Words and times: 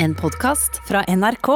En 0.00 0.14
podkast 0.14 0.76
fra 0.86 1.00
NRK. 1.10 1.48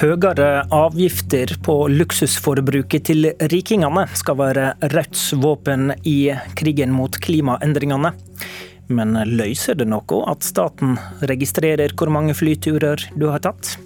Høyere 0.00 0.48
avgifter 0.72 1.52
på 1.60 1.76
luksusforbruket 1.92 3.04
til 3.10 3.28
rikingene 3.52 4.06
skal 4.16 4.40
være 4.40 4.70
Rødts 4.94 5.34
våpen 5.44 5.92
i 6.08 6.32
krigen 6.56 6.96
mot 6.96 7.20
klimaendringene. 7.20 8.16
Men 8.88 9.18
løser 9.36 9.76
det 9.76 9.92
noe 9.92 10.24
at 10.32 10.48
staten 10.48 10.96
registrerer 11.28 11.92
hvor 11.92 12.08
mange 12.08 12.32
flyturer 12.32 13.04
du 13.12 13.28
har 13.28 13.44
tatt? 13.44 13.76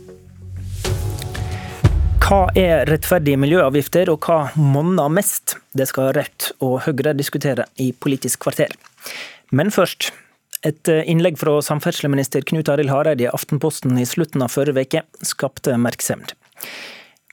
Hva 2.28 2.50
er 2.60 2.82
rettferdige 2.84 3.38
miljøavgifter, 3.40 4.10
og 4.12 4.26
hva 4.28 4.50
monner 4.60 5.08
mest? 5.08 5.54
Det 5.72 5.86
skal 5.88 6.10
Rødt 6.12 6.50
og 6.60 6.74
Høyre 6.84 7.14
diskutere 7.16 7.64
i 7.80 7.86
Politisk 7.96 8.42
kvarter. 8.44 8.74
Men 9.48 9.72
først, 9.72 10.10
et 10.60 10.90
innlegg 11.08 11.38
fra 11.40 11.54
samferdselsminister 11.64 12.44
Knut 12.44 12.68
Arild 12.68 12.92
Hareide 12.92 13.24
i 13.24 13.30
Aftenposten 13.32 13.96
i 13.96 14.04
slutten 14.04 14.44
av 14.44 14.52
forrige 14.52 14.84
uke 14.84 15.02
skapte 15.24 15.78
merksemd. 15.80 16.36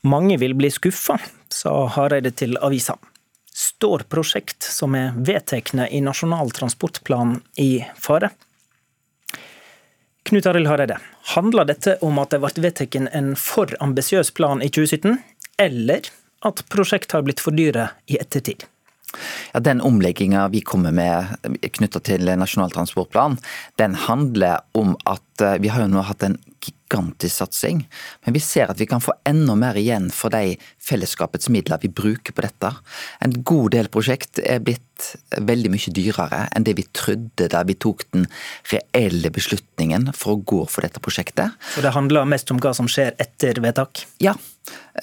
Mange 0.08 0.40
vil 0.40 0.56
bli 0.56 0.72
skuffa, 0.72 1.18
sa 1.52 1.76
Hareide 1.92 2.32
til 2.32 2.56
avisa. 2.64 2.96
Står 3.52 4.08
prosjekt 4.08 4.64
som 4.64 4.96
er 4.96 5.12
vedtekne 5.12 5.90
i 5.92 6.00
Nasjonal 6.00 6.56
transportplan 6.56 7.42
i 7.60 7.84
fare? 8.00 8.32
Knut 10.26 10.46
Arild 10.46 10.66
Hareide, 10.66 10.96
handler 11.36 11.68
dette 11.68 11.92
om 12.02 12.16
at 12.18 12.32
det 12.34 12.40
ble 12.42 12.64
vedtatt 12.64 12.96
en 12.98 13.28
for 13.38 13.70
ambisiøs 13.78 14.32
plan 14.34 14.58
i 14.58 14.66
2017, 14.74 15.20
eller 15.62 16.08
at 16.46 16.62
prosjekt 16.72 17.14
har 17.14 17.22
blitt 17.22 17.42
for 17.44 17.54
dyre 17.54 17.92
i 18.10 18.18
ettertid? 18.18 18.64
Ja, 19.52 19.60
Den 19.60 19.80
omlegginga 19.80 20.48
vi 20.50 20.64
kommer 20.66 20.90
med 20.90 21.38
knytta 21.78 22.02
til 22.02 22.26
Nasjonal 22.26 22.74
transportplan, 22.74 23.38
den 23.78 23.94
handler 23.94 24.66
om 24.74 24.96
at 25.06 25.46
eh, 25.46 25.60
vi 25.62 25.70
har 25.70 25.86
jo 25.86 25.92
nå 25.94 26.02
hatt 26.10 26.26
en 26.26 26.34
gigantisk 26.86 27.36
satsing. 27.36 27.88
Men 28.24 28.34
vi 28.34 28.40
ser 28.40 28.70
at 28.70 28.80
vi 28.80 28.86
kan 28.86 29.00
få 29.00 29.12
enda 29.26 29.54
mer 29.54 29.76
igjen 29.76 30.10
for 30.10 30.30
de 30.30 30.56
fellesskapets 30.78 31.48
midler 31.48 31.78
vi 31.82 31.88
bruker 31.88 32.32
på 32.32 32.42
dette. 32.42 32.72
En 33.20 33.42
god 33.42 33.72
del 33.72 33.88
prosjekt 33.88 34.38
er 34.38 34.60
blitt 34.60 34.82
veldig 35.36 35.70
mye 35.74 35.92
dyrere 35.92 36.46
enn 36.56 36.64
det 36.64 36.76
vi 36.78 36.86
trodde 36.96 37.48
da 37.52 37.62
vi 37.66 37.74
tok 37.76 38.06
den 38.14 38.26
reelle 38.72 39.30
beslutningen 39.30 40.12
for 40.16 40.36
å 40.36 40.42
gå 40.42 40.62
for 40.70 40.86
dette 40.86 41.02
prosjektet. 41.02 41.52
Så 41.74 41.84
det 41.84 41.94
handler 41.94 42.28
mest 42.28 42.50
om 42.50 42.60
hva 42.62 42.72
som 42.76 42.88
skjer 42.88 43.14
etter 43.18 43.60
vedtak? 43.60 44.06
Ja. 44.22 44.36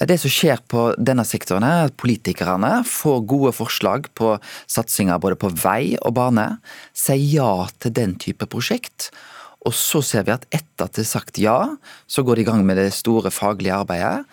Det 0.04 0.18
som 0.20 0.32
skjer 0.32 0.60
på 0.68 0.90
denne 0.98 1.24
sektoren 1.24 1.64
er 1.64 1.86
at 1.86 1.94
politikerne 2.00 2.82
får 2.88 3.22
gode 3.30 3.54
forslag 3.56 4.10
på 4.18 4.34
satsinger 4.66 5.22
både 5.22 5.38
på 5.40 5.52
vei 5.62 5.94
og 6.02 6.16
bane, 6.18 6.48
sier 6.92 7.22
ja 7.22 7.68
til 7.80 7.94
den 7.96 8.18
type 8.20 8.50
prosjekt. 8.50 9.12
Og 9.64 9.72
så 9.76 10.02
ser 10.04 10.26
vi 10.26 10.34
at 10.34 10.44
etter 10.52 10.86
at 10.86 10.96
det 10.96 11.04
er 11.04 11.08
sagt 11.08 11.40
ja, 11.40 11.56
så 12.06 12.24
går 12.24 12.36
de 12.36 12.44
i 12.44 12.48
gang 12.48 12.64
med 12.68 12.76
det 12.80 12.90
store 12.96 13.32
faglige 13.32 13.78
arbeidet. 13.78 14.26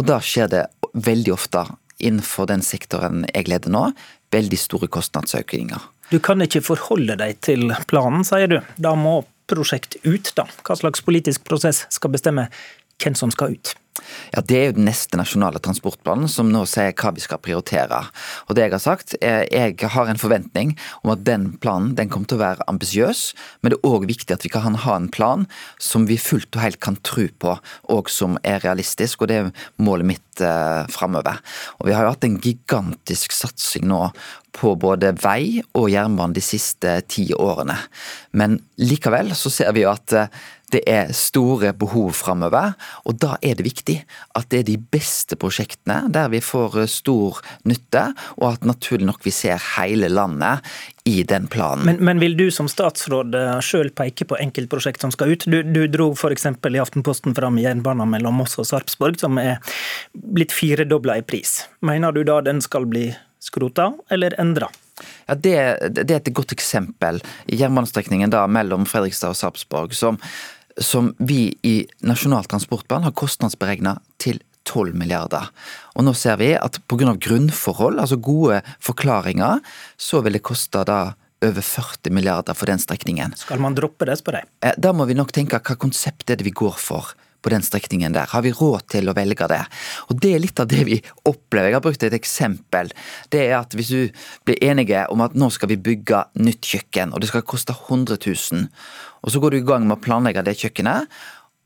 Og 0.00 0.06
da 0.08 0.20
skjer 0.24 0.48
det 0.52 0.64
veldig 0.96 1.34
ofte 1.34 1.66
innenfor 1.98 2.48
den 2.48 2.62
sektoren 2.64 3.26
jeg 3.34 3.50
leder 3.50 3.72
nå, 3.74 3.88
veldig 4.32 4.60
store 4.60 4.88
kostnadsøkninger. 4.92 5.82
Du 6.08 6.16
kan 6.24 6.40
ikke 6.40 6.64
forholde 6.64 7.18
deg 7.20 7.40
til 7.44 7.74
planen, 7.90 8.24
sier 8.24 8.48
du. 8.48 8.58
Da 8.80 8.94
må 8.96 9.20
prosjekt 9.48 9.98
ut, 10.06 10.32
da. 10.36 10.46
Hva 10.64 10.76
slags 10.78 11.04
politisk 11.04 11.44
prosess 11.48 11.84
skal 11.92 12.14
bestemme 12.14 12.48
hvem 13.02 13.16
som 13.18 13.32
skal 13.34 13.56
ut? 13.56 13.74
Ja, 14.34 14.42
Det 14.42 14.56
er 14.56 14.66
jo 14.68 14.76
den 14.78 14.88
neste 14.88 15.18
nasjonale 15.20 15.60
transportplanen 15.62 16.28
som 16.30 16.50
nå 16.52 16.64
sier 16.68 16.92
hva 16.92 17.12
vi 17.14 17.24
skal 17.24 17.42
prioritere. 17.42 18.04
Og 18.48 18.54
det 18.54 18.68
Jeg 18.68 18.72
har 18.72 18.84
sagt, 18.84 19.14
jeg 19.22 19.76
har 19.80 20.06
en 20.08 20.20
forventning 20.20 20.76
om 21.02 21.10
at 21.10 21.24
den 21.24 21.56
planen 21.56 21.94
den 21.96 22.08
kommer 22.08 22.26
til 22.28 22.36
å 22.36 22.44
være 22.44 22.66
ambisiøs, 22.68 23.34
men 23.62 23.72
det 23.72 23.78
er 23.78 23.88
òg 23.88 24.06
viktig 24.06 24.34
at 24.34 24.44
vi 24.44 24.52
kan 24.52 24.74
ha 24.74 24.96
en 24.96 25.08
plan 25.08 25.46
som 25.78 26.06
vi 26.06 26.18
fullt 26.18 26.54
og 26.56 26.62
helt 26.62 26.80
kan 26.80 26.98
tro 27.02 27.28
på, 27.38 27.58
og 27.88 28.10
som 28.10 28.36
er 28.44 28.60
realistisk. 28.60 29.22
og 29.22 29.28
Det 29.28 29.36
er 29.36 29.52
målet 29.78 30.06
mitt 30.06 30.40
eh, 30.40 30.84
framover. 30.92 31.40
Vi 31.84 31.92
har 31.92 32.04
jo 32.04 32.12
hatt 32.12 32.24
en 32.24 32.40
gigantisk 32.40 33.32
satsing 33.32 33.88
nå 33.88 34.10
på 34.54 34.74
både 34.80 35.14
vei 35.22 35.60
og 35.78 35.90
jernbane 35.92 36.36
de 36.36 36.44
siste 36.44 36.98
ti 37.10 37.28
årene. 37.34 37.76
Men 38.38 38.58
likevel 38.80 39.34
så 39.36 39.52
ser 39.52 39.74
vi 39.76 39.84
jo 39.84 39.92
at 39.92 40.14
eh, 40.16 40.30
det 40.72 40.82
er 40.84 41.12
store 41.16 41.72
behov 41.76 42.12
framover, 42.18 42.74
og 43.08 43.16
da 43.20 43.36
er 43.44 43.56
det 43.56 43.64
viktig 43.64 43.96
at 44.36 44.48
det 44.52 44.60
er 44.60 44.66
de 44.68 44.76
beste 44.92 45.38
prosjektene 45.40 46.10
der 46.12 46.28
vi 46.32 46.42
får 46.44 46.82
eh, 46.82 46.90
stor 46.90 47.40
nytte, 47.68 48.04
og 48.36 48.50
at 48.52 48.66
naturlig 48.68 49.08
nok 49.08 49.24
vi 49.24 49.32
ser 49.34 49.60
hele 49.78 50.10
landet 50.12 50.64
i 51.08 51.22
den 51.24 51.48
planen. 51.48 51.86
Men, 51.88 52.02
men 52.04 52.20
vil 52.20 52.36
du 52.36 52.48
som 52.54 52.68
statsråd 52.68 53.36
eh, 53.38 53.54
sjøl 53.64 53.92
peke 53.96 54.28
på 54.28 54.40
enkeltprosjekt 54.44 55.04
som 55.04 55.14
skal 55.14 55.32
ut? 55.32 55.48
Du, 55.48 55.62
du 55.64 55.86
dro 55.88 56.10
f.eks. 56.12 56.50
i 56.50 56.82
Aftenposten 56.82 57.36
fram 57.38 57.60
jernbanen 57.62 58.12
mellom 58.12 58.42
Moss 58.42 58.58
og 58.60 58.68
Sarpsborg, 58.68 59.16
som 59.20 59.40
er 59.40 59.62
blitt 60.12 60.52
firedobla 60.52 61.18
i 61.22 61.24
pris. 61.24 61.62
Mener 61.80 62.12
du 62.12 62.24
da 62.28 62.42
den 62.44 62.60
skal 62.64 62.88
bli 62.90 63.08
skrota 63.42 63.92
eller 64.10 64.36
endra? 64.40 64.70
Ja, 65.26 65.34
det, 65.34 65.56
det, 65.94 66.10
er 66.10 66.18
et 66.18 66.34
godt 66.34 66.52
eksempel. 66.56 67.20
Jernbanestrekningen 67.46 68.32
da 68.34 68.46
mellom 68.50 68.86
Fredrikstad 68.88 69.34
og 69.34 69.38
Sarpsborg, 69.38 69.94
som 69.94 70.18
som 70.78 71.14
vi 71.18 71.58
i 71.66 71.86
Nasjonal 72.06 72.44
transportplan 72.44 73.02
har 73.02 73.14
kostnadsberegna 73.18 73.96
til 74.22 74.38
12 74.68 74.94
milliarder. 74.98 75.48
Og 75.96 76.04
nå 76.06 76.14
ser 76.16 76.38
vi 76.40 76.52
at 76.54 76.78
pga. 76.86 77.14
grunnforhold, 77.16 78.00
altså 78.00 78.16
gode 78.16 78.60
forklaringer, 78.84 79.62
så 79.96 80.20
vil 80.22 80.36
det 80.38 80.44
koste 80.46 80.84
da 80.84 81.14
over 81.44 81.62
40 81.62 82.12
milliarder 82.12 82.54
for 82.54 82.66
den 82.66 82.78
strekningen. 82.82 83.34
Skal 83.38 83.62
man 83.62 83.76
droppe 83.78 84.08
det, 84.08 84.18
spør 84.18 84.40
jeg? 84.40 84.50
Eh, 84.62 84.74
da 84.76 84.92
må 84.92 85.06
vi 85.06 85.14
nok 85.14 85.32
tenke 85.32 85.60
hva 85.60 85.78
konsept 85.78 86.30
er 86.30 86.38
det 86.38 86.46
vi 86.46 86.54
går 86.54 86.78
for 86.82 87.14
på 87.42 87.52
den 87.52 87.64
strekningen 87.64 88.14
der. 88.14 88.28
Har 88.30 88.42
vi 88.42 88.52
råd 88.54 88.88
til 88.92 89.08
å 89.08 89.14
velge 89.16 89.48
det? 89.50 89.60
Og 90.08 90.20
Det 90.20 90.34
er 90.34 90.42
litt 90.42 90.60
av 90.60 90.68
det 90.68 90.84
vi 90.88 90.98
opplever. 91.24 91.70
Jeg 91.70 91.78
har 91.78 91.84
brukt 91.84 92.02
et 92.02 92.16
eksempel. 92.16 92.92
Det 93.30 93.40
er 93.46 93.58
at 93.60 93.74
Hvis 93.78 93.88
du 93.88 94.10
blir 94.44 94.58
enige 94.62 95.06
om 95.12 95.20
at 95.20 95.34
nå 95.34 95.50
skal 95.50 95.68
vi 95.68 95.76
bygge 95.76 96.24
nytt 96.34 96.62
kjøkken, 96.62 97.12
og 97.12 97.20
det 97.20 97.28
skal 97.28 97.42
koste 97.42 97.72
100 97.72 98.18
000, 98.26 98.68
og 99.22 99.30
så 99.30 99.40
går 99.40 99.50
du 99.50 99.58
i 99.58 99.66
gang 99.66 99.86
med 99.86 99.98
å 99.98 100.02
planlegge 100.02 100.42
det 100.42 100.58
kjøkkenet. 100.58 101.06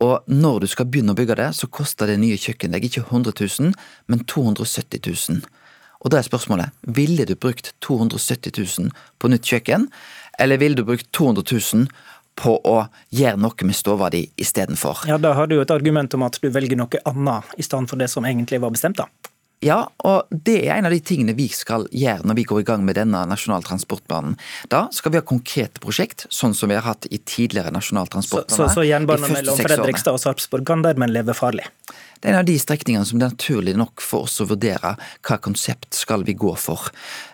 Og 0.03 0.27
når 0.27 0.61
du 0.61 0.67
skal 0.67 0.89
begynne 0.91 1.15
å 1.15 1.19
bygge 1.19 1.39
det, 1.39 1.51
så 1.55 1.69
koster 1.71 2.11
det 2.11 2.19
nye 2.19 2.37
kjøkkenet 2.37 2.75
deg 2.75 2.89
ikke 2.89 3.07
100 3.07 3.33
000, 3.39 3.75
men 4.11 4.25
270 4.27 5.01
000. 5.07 5.43
Og 6.03 6.11
da 6.11 6.19
er 6.19 6.27
spørsmålet, 6.27 6.75
ville 6.83 7.25
du 7.29 7.37
brukt 7.39 7.73
270 7.87 8.57
000 8.59 8.91
på 9.23 9.31
nytt 9.31 9.47
kjøkken, 9.47 9.87
eller 10.43 10.59
ville 10.59 10.81
du 10.81 10.85
brukt 10.89 11.07
200 11.15 11.45
000 11.47 11.87
på 12.39 12.55
å 12.65 12.79
gjøre 13.13 13.41
noe 13.41 13.69
med 13.69 13.77
stova 13.77 14.09
di 14.13 14.25
istedenfor? 14.41 15.05
Ja, 15.11 15.19
da 15.21 15.35
har 15.37 15.51
du 15.51 15.59
jo 15.59 15.65
et 15.65 15.75
argument 15.75 16.15
om 16.17 16.25
at 16.27 16.39
du 16.43 16.49
velger 16.53 16.79
noe 16.81 17.03
annet 17.09 17.53
i 17.59 17.67
stedet 17.67 17.91
for 17.91 18.01
det 18.01 18.09
som 18.13 18.27
egentlig 18.29 18.63
var 18.63 18.75
bestemt, 18.75 19.01
da. 19.03 19.09
Ja, 19.63 19.85
og 20.03 20.27
det 20.35 20.57
er 20.65 20.81
en 20.81 20.89
av 20.89 20.95
de 20.95 20.99
tingene 21.07 21.37
vi 21.39 21.47
skal 21.55 21.85
gjøre 21.95 22.27
når 22.27 22.39
vi 22.41 22.45
går 22.51 22.63
i 22.65 22.67
gang 22.67 22.83
med 22.83 22.97
denne 22.99 23.21
Nasjonal 23.31 23.63
transportplanen. 23.63 24.35
Da 24.73 24.89
skal 24.95 25.15
vi 25.15 25.21
ha 25.21 25.27
konkrete 25.27 25.83
prosjekt, 25.83 26.27
sånn 26.35 26.57
som 26.59 26.73
vi 26.73 26.79
har 26.79 26.83
hatt 26.83 27.07
i 27.15 27.21
tidligere 27.23 27.71
nasjonal 27.71 28.11
transportbane. 28.11 28.51
Så, 28.51 28.67
så, 28.67 28.81
så 28.81 28.87
jernbanen 28.89 29.31
mellom 29.31 29.61
Fredrikstad 29.63 30.19
og 30.19 30.23
Sarpsborg 30.25 30.67
kan 30.67 30.83
dermed 30.83 31.15
leve 31.15 31.37
farlig? 31.39 31.69
Det 32.23 32.31
er 32.31 32.37
en 32.37 32.45
av 32.45 32.47
de 32.47 32.55
strekningene 32.55 33.07
som 33.07 33.19
det 33.19 33.27
er 33.27 33.33
naturlig 33.35 33.73
nok 33.75 34.03
for 34.05 34.29
oss 34.29 34.39
å 34.39 34.47
vurdere 34.47 34.95
hva 35.27 35.39
konsept 35.43 35.97
skal 35.99 36.23
vi 36.23 36.37
gå 36.39 36.53
for. 36.55 36.87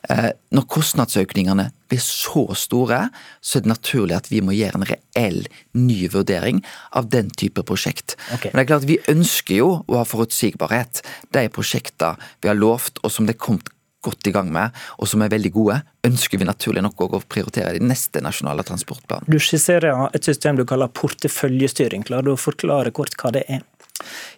Eh, 0.09 0.31
når 0.56 0.65
kostnadsøkningene 0.72 1.69
blir 1.93 2.00
så 2.00 2.47
store, 2.56 3.03
så 3.44 3.59
er 3.59 3.66
det 3.66 3.72
naturlig 3.75 4.16
at 4.16 4.31
vi 4.32 4.41
må 4.44 4.56
gjøre 4.56 4.81
en 4.81 4.88
reell 4.88 5.43
ny 5.77 6.00
vurdering 6.12 6.62
av 6.97 7.10
den 7.12 7.28
type 7.28 7.66
prosjekt. 7.69 8.16
Okay. 8.32 8.48
Men 8.54 8.62
det 8.62 8.65
er 8.65 8.72
klart 8.72 8.88
Vi 8.88 9.00
ønsker 9.12 9.60
jo 9.60 9.71
å 9.84 9.98
ha 10.00 10.06
forutsigbarhet. 10.09 11.03
De 11.37 11.44
prosjektene 11.53 12.16
vi 12.41 12.48
har 12.48 12.56
lovt, 12.56 13.03
og 13.04 13.12
som 13.12 13.28
det 13.28 13.37
er 13.37 13.44
kommet 13.44 13.69
godt 14.00 14.28
i 14.31 14.32
gang 14.32 14.48
med, 14.54 14.72
og 14.97 15.10
som 15.10 15.21
er 15.21 15.32
veldig 15.32 15.51
gode, 15.53 15.80
ønsker 16.07 16.41
vi 16.41 16.47
naturlig 16.48 16.84
nok 16.86 17.03
å 17.04 17.21
prioritere 17.21 17.77
i 17.77 17.84
neste 17.84 18.22
nasjonale 18.24 18.65
transportplan. 18.65 19.27
Du 19.28 19.36
skisserer 19.42 20.07
et 20.15 20.24
system 20.24 20.57
du 20.57 20.65
kaller 20.68 20.89
porteføljestyring. 20.89 22.07
Klarer 22.09 22.30
du 22.30 22.36
å 22.36 22.41
forklare 22.41 22.95
kort 22.95 23.18
hva 23.21 23.34
det 23.34 23.45
er? 23.51 23.66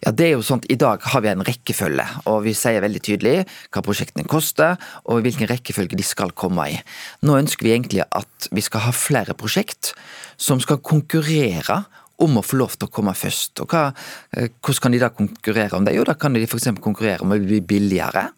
Ja, 0.05 0.13
det 0.17 0.27
er 0.27 0.35
jo 0.37 0.45
sånn 0.47 0.63
I 0.73 0.79
dag 0.81 1.05
har 1.13 1.25
vi 1.25 1.31
en 1.33 1.45
rekkefølge, 1.45 2.07
og 2.31 2.43
vi 2.47 2.55
sier 2.57 2.83
veldig 2.85 3.03
tydelig 3.05 3.37
hva 3.71 3.85
prosjektene 3.85 4.29
koster 4.31 4.81
og 5.05 5.23
hvilken 5.25 5.51
rekkefølge 5.51 5.99
de 5.99 6.07
skal 6.07 6.33
komme 6.33 6.69
i. 6.73 6.81
Nå 7.27 7.39
ønsker 7.41 7.67
vi 7.67 7.75
egentlig 7.77 8.05
at 8.07 8.51
vi 8.51 8.65
skal 8.65 8.87
ha 8.89 8.95
flere 8.97 9.37
prosjekt 9.39 9.95
som 10.41 10.63
skal 10.63 10.81
konkurrere 10.85 11.83
om 12.21 12.37
å 12.37 12.45
få 12.45 12.59
lov 12.61 12.77
til 12.77 12.89
å 12.89 12.93
komme 12.93 13.15
først. 13.17 13.63
Og 13.65 13.73
hva, 13.73 13.91
eh, 14.37 14.49
Hvordan 14.61 14.83
kan 14.85 14.93
de 14.93 15.01
da 15.01 15.09
konkurrere 15.09 15.77
om 15.77 15.85
det? 15.85 15.95
Jo, 15.97 16.05
da 16.05 16.15
kan 16.15 16.33
de 16.33 16.45
f.eks. 16.45 16.69
konkurrere 16.81 17.25
om 17.25 17.33
å 17.33 17.39
bli 17.41 17.61
billigere. 17.61 18.29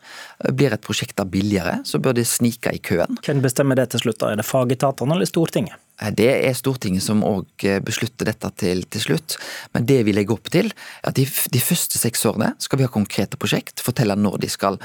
Blir 0.55 0.73
et 0.73 0.83
prosjekt 0.83 1.17
da 1.17 1.25
billigere, 1.25 1.81
så 1.85 1.99
bør 1.99 2.15
det 2.15 2.27
snike 2.27 2.73
i 2.73 2.79
køen. 2.79 3.19
Hvem 3.23 3.43
bestemmer 3.43 3.79
det 3.79 3.91
til 3.91 4.07
slutt? 4.07 4.21
da? 4.23 4.31
Er 4.31 4.37
det 4.37 4.47
fagetatene 4.47 5.17
eller 5.17 5.27
Stortinget? 5.27 5.82
Det 6.17 6.31
er 6.33 6.55
Stortinget 6.57 7.05
som 7.05 7.21
òg 7.23 7.67
beslutter 7.87 8.27
dette 8.27 8.49
til, 8.59 8.81
til, 8.91 9.05
slutt. 9.05 9.37
Men 9.75 9.87
det 9.87 10.01
vi 10.09 10.15
legger 10.17 10.35
opp 10.35 10.49
til, 10.51 10.73
er 10.73 11.13
at 11.13 11.19
de, 11.19 11.27
de, 11.27 11.63
første 11.63 12.01
seks 12.01 12.25
årene 12.27 12.53
skal 12.63 12.81
vi 12.81 12.87
ha 12.89 12.91
konkrete 12.91 13.39
prosjekt. 13.39 13.85
Fortelle 13.85 14.17
når 14.19 14.41
de 14.43 14.51
skal 14.51 14.81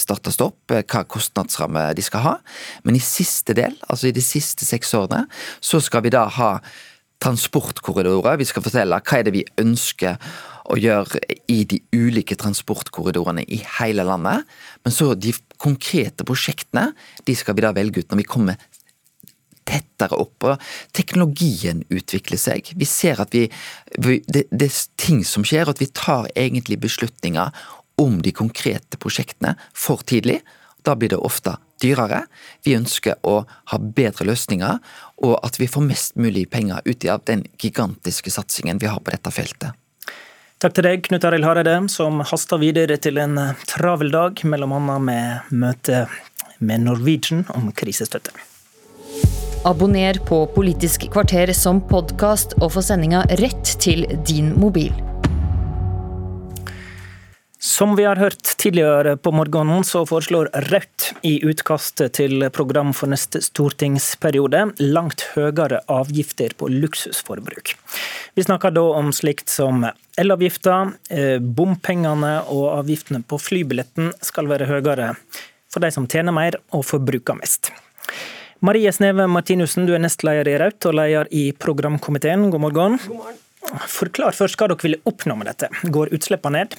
startes 0.00 0.40
opp, 0.42 0.58
hva 0.72 1.04
kostnadsramme 1.06 1.86
de 1.94 2.02
skal 2.02 2.24
ha. 2.24 2.34
Men 2.88 2.98
i 2.98 3.04
siste 3.04 3.54
del, 3.54 3.78
altså 3.86 4.10
i 4.10 4.16
de 4.16 4.24
siste 4.24 4.66
seks 4.66 4.90
årene, 4.98 5.26
så 5.60 5.78
skal 5.84 6.02
vi 6.08 6.14
da 6.16 6.26
ha 6.40 6.50
transportkorridorer. 7.22 8.38
Vi 8.40 8.48
skal 8.48 8.64
fortelle 8.64 9.00
hva 9.00 9.18
er 9.18 9.26
det 9.26 9.34
vi 9.36 9.46
ønsker 9.60 10.18
å 10.66 10.76
gjøre 10.80 11.20
i 11.52 11.60
de 11.68 11.78
ulike 11.94 12.36
transportkorridorene 12.38 13.44
i 13.46 13.60
hele 13.78 14.04
landet. 14.06 14.46
Men 14.84 14.94
så 14.94 15.12
de 15.14 15.34
konkrete 15.62 16.26
prosjektene, 16.26 16.90
de 17.24 17.36
skal 17.38 17.56
vi 17.56 17.64
da 17.64 17.72
velge 17.76 18.02
ut 18.02 18.10
når 18.10 18.22
vi 18.22 18.28
kommer 18.28 18.66
tettere 19.76 20.18
opp. 20.18 20.44
og 20.44 20.62
Teknologien 20.96 21.84
utvikler 21.92 22.40
seg. 22.40 22.72
Vi 22.76 22.88
ser 22.88 23.22
at 23.22 23.34
vi, 23.36 23.46
det, 24.26 24.46
det 24.50 24.70
er 24.70 24.80
ting 25.00 25.24
som 25.24 25.46
skjer, 25.46 25.66
og 25.66 25.76
at 25.76 25.84
vi 25.84 25.92
tar 25.92 26.30
egentlig 26.34 26.80
beslutninger 26.82 27.52
om 28.02 28.20
de 28.22 28.32
konkrete 28.32 28.98
prosjektene 29.00 29.54
for 29.72 30.04
tidlig. 30.04 30.40
Da 30.84 30.94
blir 30.96 31.10
det 31.12 31.18
ofte 31.18 31.56
dyrere. 31.82 32.24
Vi 32.64 32.76
ønsker 32.76 33.18
å 33.26 33.40
ha 33.72 33.78
bedre 33.80 34.28
løsninger, 34.28 34.78
og 35.26 35.34
at 35.46 35.58
vi 35.60 35.68
får 35.70 35.84
mest 35.88 36.20
mulig 36.20 36.46
penger 36.52 36.84
ut 36.86 37.08
av 37.10 37.24
den 37.28 37.46
gigantiske 37.60 38.32
satsingen 38.32 38.80
vi 38.82 38.90
har 38.90 39.02
på 39.02 39.12
dette 39.14 39.32
feltet. 39.34 39.74
Takk 40.62 40.72
til 40.72 40.86
deg, 40.86 41.02
Knut 41.04 41.24
Arild 41.28 41.44
Hareide, 41.44 41.74
som 41.92 42.22
haster 42.24 42.60
videre 42.62 42.96
til 42.96 43.20
en 43.20 43.36
travel 43.68 44.12
dag, 44.14 44.40
bl.a. 44.40 44.80
med 44.96 45.52
møte 45.52 46.06
med 46.64 46.86
Norwegian 46.86 47.44
om 47.52 47.68
krisestøtte. 47.76 48.32
Abonner 49.66 50.14
på 50.14 50.46
Politisk 50.46 51.08
kvarter 51.10 51.50
som 51.50 51.80
podkast, 51.82 52.52
og 52.62 52.70
få 52.76 52.82
sendinga 52.86 53.24
rett 53.40 53.72
til 53.82 54.04
din 54.22 54.52
mobil. 54.54 54.92
Som 57.58 57.96
vi 57.98 58.04
har 58.06 58.20
hørt 58.20 58.46
tidligere 58.62 59.16
på 59.18 59.32
morgenen, 59.34 59.82
så 59.82 60.04
foreslår 60.06 60.52
Rødt 60.68 61.08
i 61.26 61.40
utkastet 61.42 62.14
til 62.20 62.46
program 62.54 62.92
for 62.94 63.10
neste 63.10 63.40
stortingsperiode 63.42 64.60
langt 64.84 65.24
høyere 65.32 65.80
avgifter 65.90 66.54
på 66.54 66.68
luksusforbruk. 66.70 67.74
Vi 68.38 68.44
snakker 68.46 68.70
da 68.70 68.84
om 69.00 69.10
slikt 69.10 69.50
som 69.50 69.82
elavgifta, 70.14 70.92
eh, 71.10 71.40
bompengene 71.42 72.36
og 72.46 72.68
avgiftene 72.84 73.24
på 73.26 73.40
flybilletten 73.42 74.14
skal 74.22 74.46
være 74.46 74.70
høyere 74.70 75.16
for 75.66 75.82
de 75.82 75.90
som 75.90 76.06
tjener 76.06 76.30
mer 76.30 76.60
og 76.70 76.86
forbruker 76.86 77.34
mest. 77.42 77.72
Marie 78.60 78.92
Sneve 78.92 79.26
Martinussen, 79.28 79.84
du 79.84 79.92
er 79.92 80.00
nestleder 80.00 80.48
i 80.48 80.56
Raut 80.60 80.88
og 80.88 80.94
leder 80.96 81.28
i 81.34 81.50
programkomiteen. 81.52 82.48
God 82.50 82.62
morgen. 82.64 82.96
God 83.04 83.18
morgen. 83.20 83.40
Forklar 83.90 84.36
først 84.36 84.56
hva 84.56 84.70
dere 84.70 84.80
vil 84.86 84.96
oppnå 85.04 85.36
med 85.36 85.50
dette. 85.50 85.68
Går 85.92 86.14
utslippene 86.16 86.62
ned? 86.62 86.76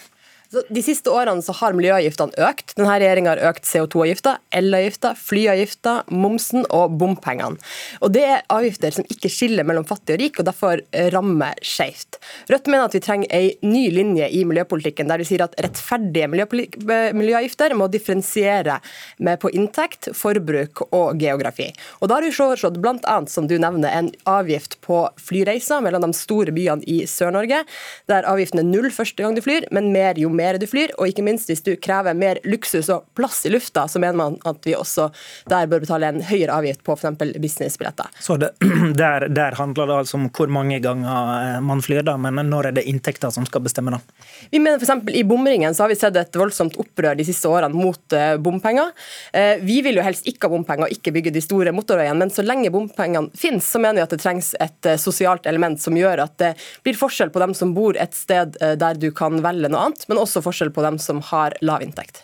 de 0.48 0.82
siste 0.84 1.12
årene 1.12 1.44
så 1.44 1.52
har 1.60 1.76
miljøavgiftene 1.76 2.38
økt. 2.48 2.74
Denne 2.78 2.94
regjeringa 2.96 3.34
har 3.34 3.42
økt 3.50 3.68
CO2-avgifta, 3.68 4.38
elavgifta, 4.56 5.12
flyavgifta, 5.20 5.96
momsen 6.08 6.64
og 6.74 6.96
bompengene. 7.00 7.60
Og 8.00 8.14
Det 8.16 8.24
er 8.24 8.46
avgifter 8.54 8.96
som 8.96 9.08
ikke 9.12 9.32
skiller 9.32 9.68
mellom 9.68 9.86
fattig 9.88 10.16
og 10.16 10.22
rik, 10.24 10.40
og 10.40 10.48
derfor 10.48 10.84
rammer 11.14 11.60
skjevt. 11.60 12.17
Rødt 12.52 12.70
mener 12.72 12.88
at 12.88 12.96
vi 12.96 13.02
trenger 13.04 13.32
ei 13.34 13.54
ny 13.66 13.88
linje 13.94 14.30
i 14.34 14.44
miljøpolitikken, 14.48 15.10
der 15.10 15.22
vi 15.22 15.28
sier 15.28 15.46
at 15.46 15.56
rettferdige 15.64 16.30
miljøavgifter 16.32 17.76
må 17.78 17.90
differensiere 17.92 18.80
med 19.24 19.42
på 19.42 19.52
inntekt, 19.56 20.12
forbruk 20.18 20.86
og 20.92 21.18
geografi. 21.22 21.70
Og 22.02 22.10
Da 22.10 22.18
har 22.18 22.26
vi 22.26 22.34
foreslått 22.34 22.80
bl.a. 22.82 23.18
som 23.28 23.48
du 23.50 23.58
nevner, 23.60 23.92
en 23.92 24.12
avgift 24.30 24.78
på 24.86 25.04
flyreiser 25.22 25.82
mellom 25.84 26.06
de 26.06 26.18
store 26.18 26.54
byene 26.56 26.86
i 26.88 27.02
Sør-Norge, 27.10 27.64
der 28.10 28.28
avgiften 28.30 28.62
er 28.62 28.68
null 28.68 28.90
første 28.94 29.24
gang 29.24 29.36
du 29.38 29.44
flyr, 29.44 29.68
men 29.76 29.92
mer 29.94 30.20
jo 30.20 30.30
mer 30.34 30.60
du 30.62 30.68
flyr, 30.70 30.94
og 30.98 31.12
ikke 31.12 31.26
minst 31.26 31.52
hvis 31.52 31.64
du 31.66 31.74
krever 31.82 32.18
mer 32.18 32.42
luksus 32.48 32.90
og 32.94 33.08
plass 33.18 33.44
i 33.48 33.54
lufta, 33.54 33.88
så 33.92 34.02
mener 34.02 34.18
man 34.20 34.40
at 34.48 34.64
vi 34.68 34.76
også 34.78 35.10
der 35.50 35.68
bør 35.70 35.84
betale 35.84 36.10
en 36.12 36.24
høyere 36.26 36.56
avgift 36.56 36.84
på 36.88 36.96
f.eks. 36.98 37.36
businessbilletter. 37.42 38.12
Så 38.24 38.38
det, 38.42 38.54
der, 39.02 39.28
der, 39.34 39.58
handler 39.58 39.90
det 39.90 40.00
altså 40.04 40.20
om 40.20 40.28
hvor 40.34 40.52
mange 40.52 40.80
ganger 40.84 41.34
eh, 41.38 41.60
man 41.64 41.82
flyr, 41.84 42.04
da, 42.08 42.16
men 42.20 42.40
når 42.50 42.70
er 42.70 42.78
det 42.78 42.86
inntekter 42.90 43.32
som 43.34 43.46
skal 43.48 43.64
bestemme 43.66 43.94
da? 43.94 44.00
Vi 44.52 44.62
mener 44.62 44.82
f.eks. 44.82 45.12
I 45.14 45.24
bomringen 45.28 45.76
så 45.76 45.86
har 45.86 45.92
vi 45.92 45.98
sett 46.00 46.18
et 46.20 46.40
voldsomt 46.40 46.78
opprør 46.82 47.18
de 47.18 47.26
siste 47.28 47.50
årene 47.52 47.76
mot 47.76 48.16
uh, 48.16 48.36
bompenger. 48.42 48.94
Uh, 49.36 49.56
vi 49.64 49.80
vil 49.86 50.00
jo 50.00 50.06
helst 50.06 50.28
ikke 50.30 50.48
ha 50.48 50.54
bompenger 50.56 50.88
og 50.88 50.96
ikke 50.96 51.14
bygge 51.16 51.36
de 51.36 51.44
store 51.44 51.74
motorveiene, 51.76 52.18
men 52.22 52.34
så 52.34 52.46
lenge 52.46 52.72
bompengene 52.74 53.34
finnes, 53.38 53.68
så 53.68 53.82
mener 53.84 54.02
vi 54.02 54.06
at 54.08 54.16
det 54.16 54.22
trengs 54.24 54.54
et 54.64 54.92
uh, 54.92 54.98
sosialt 55.02 55.50
element 55.50 55.82
som 55.82 55.98
gjør 55.98 56.24
at 56.26 56.38
det 56.42 56.54
blir 56.86 56.98
forskjell 56.98 57.34
på 57.34 57.44
dem 57.44 57.56
som 57.58 57.74
bor 57.78 57.98
et 58.00 58.16
sted 58.16 58.56
der 58.58 58.98
du 59.00 59.10
kan 59.16 59.42
velge 59.44 59.70
noe 59.72 59.88
annet, 59.88 60.06
men 60.10 60.20
også 60.22 60.44
forskjell 60.46 60.72
på 60.74 60.84
dem 60.86 60.98
som 61.02 61.20
har 61.32 61.56
lav 61.66 61.84
inntekt. 61.86 62.24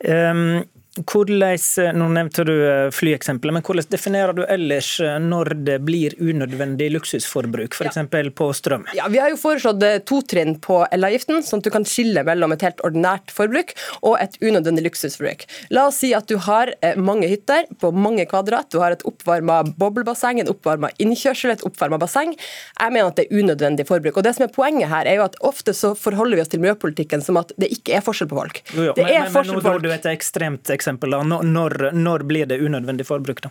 Um, 0.00 0.62
hvordan, 0.98 1.58
nå 1.94 2.08
nevnte 2.10 2.44
du 2.44 2.54
flyeksempler, 2.90 3.20
flyeksempelet, 3.20 3.54
men 3.54 3.62
hvordan 3.62 3.90
definerer 3.90 4.34
du 4.34 4.42
ellers 4.44 4.88
eh, 5.00 5.18
når 5.22 5.52
det 5.66 5.78
blir 5.86 6.14
unødvendig 6.18 6.90
luksusforbruk, 6.96 7.74
f.eks. 7.74 7.96
Ja. 7.96 8.22
på 8.34 8.48
strøm? 8.52 8.86
Ja, 8.96 9.06
Vi 9.08 9.20
har 9.22 9.30
jo 9.30 9.38
foreslått 9.38 9.82
eh, 9.86 10.00
to 10.02 10.20
trinn 10.22 10.56
på 10.58 10.82
elavgiften, 10.90 11.42
sånn 11.46 11.62
at 11.62 11.68
du 11.68 11.70
kan 11.70 11.86
skille 11.86 12.24
mellom 12.26 12.52
et 12.52 12.64
helt 12.66 12.82
ordinært 12.86 13.30
forbruk 13.30 13.74
og 14.02 14.18
et 14.18 14.34
unødvendig 14.42 14.88
luksusforbruk. 14.88 15.46
La 15.70 15.86
oss 15.90 16.00
si 16.02 16.12
at 16.16 16.26
du 16.30 16.36
har 16.42 16.72
mange 16.96 17.28
hytter 17.30 17.68
på 17.80 17.92
mange 17.94 18.26
kvadrat, 18.26 18.70
du 18.72 18.80
har 18.82 18.94
et 18.94 19.04
oppvarma 19.06 19.62
boblebasseng, 19.78 20.40
en 20.42 20.50
oppvarma 20.50 20.90
innkjørsel, 21.02 21.54
et 21.54 21.64
oppvarma 21.66 22.00
basseng. 22.00 22.34
Jeg 22.34 22.94
mener 22.94 23.12
at 23.12 23.20
det 23.20 23.28
er 23.28 23.42
unødvendig 23.42 23.86
forbruk. 23.88 24.18
Og 24.18 24.26
det 24.26 24.34
som 24.36 24.46
er 24.46 24.54
Poenget 24.60 24.90
her 24.90 25.06
er 25.06 25.20
jo 25.20 25.24
at 25.24 25.38
ofte 25.46 25.72
så 25.76 25.92
forholder 25.96 26.36
vi 26.36 26.42
oss 26.42 26.50
til 26.52 26.60
miljøpolitikken 26.60 27.22
som 27.24 27.38
at 27.40 27.52
det 27.60 27.70
ikke 27.72 27.94
er 27.96 28.02
forskjell 28.04 28.28
på 28.28 28.36
folk. 28.40 28.60
Jo, 28.74 28.90
jo, 28.90 28.94
det 28.96 29.06
men, 29.06 29.14
er 29.14 29.22
men, 29.28 29.32
forskjell 29.32 29.60
men, 29.60 29.64
på. 29.64 29.76
Du 29.80 29.88
et 29.94 30.08
ekstremt 30.10 30.72
eksempel. 30.74 30.79
Når, 30.86 31.90
når 31.92 32.24
blir 32.28 32.46
det 32.50 32.60
unødvendig 32.60 33.06
forbruk? 33.08 33.42
da? 33.44 33.50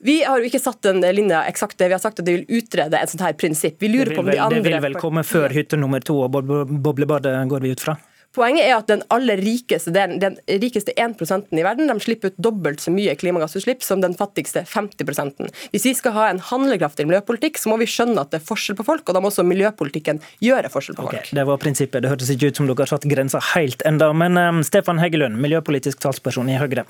Vi 0.00 0.22
har 0.24 0.40
jo 0.40 0.48
ikke 0.48 0.62
satt 0.62 0.86
en 0.88 1.02
linje 1.12 1.42
eksakt 1.50 1.76
det. 1.78 1.90
Vi 1.90 1.96
har 1.96 2.00
sagt 2.00 2.22
at 2.22 2.26
de 2.26 2.38
vil 2.38 2.60
utrede 2.60 2.96
et 2.96 3.10
sånt 3.12 3.24
her 3.24 3.34
prinsipp. 3.36 3.76
Vi 3.82 3.90
lurer 3.92 4.14
på 4.14 4.22
om 4.22 4.30
de 4.30 4.38
andre... 4.38 4.62
Det 4.62 4.70
vil 4.70 4.82
vel 4.86 4.96
komme 5.00 5.24
før 5.28 5.52
hytte 5.52 5.76
nummer 5.76 6.00
to 6.00 6.16
og 6.24 6.32
boblebadet, 6.32 7.34
går 7.50 7.66
vi 7.66 7.74
ut 7.74 7.84
fra? 7.84 7.98
Poenget 8.30 8.62
er 8.62 8.76
at 8.76 8.86
den 8.86 9.00
aller 9.10 9.40
rikeste 9.42 9.90
delen, 9.90 10.20
den 10.22 10.36
rikeste 10.46 10.92
1% 10.94 11.50
i 11.50 11.64
verden 11.66 11.90
de 11.90 11.96
slipper 11.98 12.30
ut 12.30 12.36
dobbelt 12.38 12.78
så 12.82 12.92
mye 12.94 13.16
klimagassutslipp 13.18 13.82
som 13.82 14.04
den 14.04 14.14
fattigste 14.14 14.62
50 14.70 15.50
Hvis 15.72 15.86
vi 15.88 15.94
skal 15.98 16.14
ha 16.14 16.28
en 16.30 16.38
handlekraftig 16.38 17.08
miljøpolitikk, 17.08 17.58
så 17.58 17.72
må 17.72 17.80
vi 17.80 17.88
skjønne 17.90 18.22
at 18.22 18.30
det 18.30 18.38
er 18.38 18.46
forskjell 18.46 18.78
på 18.78 18.86
folk, 18.86 19.02
og 19.08 19.16
da 19.16 19.22
må 19.22 19.32
også 19.32 19.42
miljøpolitikken 19.42 20.22
gjøre 20.46 20.70
forskjell 20.70 21.00
på 21.00 21.08
okay, 21.08 21.24
folk. 21.24 21.34
Det 21.40 21.46
var 21.48 21.58
prinsippet. 21.64 22.04
Det 22.04 22.12
hørtes 22.12 22.30
ikke 22.30 22.52
ut 22.52 22.60
som 22.60 22.70
dere 22.70 22.86
har 22.86 22.92
satt 22.92 23.08
grensa 23.10 23.42
helt 23.50 23.82
enda. 23.88 24.12
Men 24.14 24.38
um, 24.38 24.62
Stefan 24.66 25.02
Heggelund, 25.02 25.40
miljøpolitisk 25.42 25.98
talsperson 25.98 26.52
i 26.54 26.60
Høyre. 26.60 26.86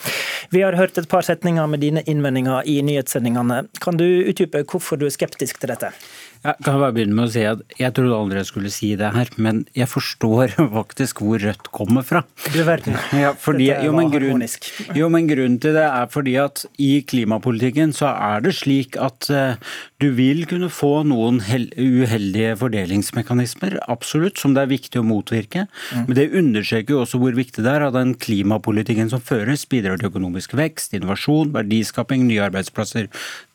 Vi 0.52 0.60
har 0.60 0.76
hørt 0.76 1.00
et 1.00 1.08
par 1.08 1.24
setninger 1.24 1.72
med 1.72 1.80
dine 1.80 2.04
innvendinger 2.04 2.68
i 2.68 2.82
nyhetssendingene. 2.84 3.62
Kan 3.80 3.96
du 3.96 4.04
utdype 4.28 4.66
hvorfor 4.68 5.00
du 5.00 5.08
er 5.08 5.16
skeptisk 5.16 5.62
til 5.62 5.72
dette? 5.72 5.94
Jeg 6.40 6.56
kan 6.64 6.78
bare 6.80 6.94
begynne 6.96 7.16
med 7.16 7.28
å 7.28 7.32
si 7.34 7.42
at 7.44 7.60
jeg 7.76 7.92
trodde 7.96 8.16
aldri 8.16 8.40
jeg 8.40 8.48
skulle 8.48 8.70
si 8.72 8.94
det 8.96 9.10
her, 9.12 9.28
men 9.36 9.64
jeg 9.76 9.90
forstår 9.92 10.54
faktisk 10.78 11.20
hvor 11.24 11.40
Rødt 11.40 11.68
kommer 11.72 12.04
fra. 12.06 12.24
Du 12.48 12.62
verden. 12.64 12.96
Ja, 13.20 13.34
fordi, 13.36 13.66
jo, 13.84 13.92
men 13.92 14.08
grunn, 14.12 14.44
jo, 14.98 15.08
men 15.12 15.26
grunnen 15.28 15.58
til 15.60 15.76
det 15.76 15.84
er 15.84 16.08
fordi 16.12 16.36
at 16.40 16.62
i 16.80 17.02
klimapolitikken 17.04 17.92
så 17.96 18.08
er 18.14 18.44
det 18.44 18.54
slik 18.56 18.96
at 19.00 19.28
uh, 19.28 19.74
du 20.00 20.08
vil 20.16 20.46
kunne 20.48 20.70
få 20.72 21.02
noen 21.08 21.42
uheldige 21.42 22.54
fordelingsmekanismer, 22.60 23.76
absolutt, 23.92 24.40
som 24.40 24.54
det 24.56 24.64
er 24.64 24.72
viktig 24.72 25.02
å 25.02 25.06
motvirke. 25.06 25.66
Mm. 25.92 26.06
Men 26.08 26.16
det 26.16 26.28
understreker 26.40 26.96
jo 26.96 27.02
også 27.04 27.20
hvor 27.20 27.36
viktig 27.36 27.64
det 27.66 27.74
er 27.74 27.84
at 27.90 27.98
den 27.98 28.14
klimapolitikken 28.20 29.12
som 29.12 29.20
føres, 29.20 29.66
bidrar 29.68 30.00
til 30.00 30.08
økonomisk 30.08 30.56
vekst, 30.56 30.96
innovasjon, 30.96 31.52
verdiskaping, 31.56 32.24
nye 32.30 32.46
arbeidsplasser. 32.48 33.10